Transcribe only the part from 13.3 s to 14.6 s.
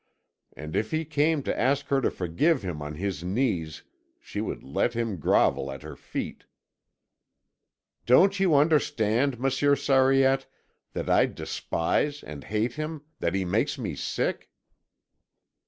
he makes me sick?"